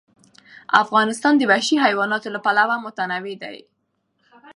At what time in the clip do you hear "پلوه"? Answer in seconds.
2.45-2.75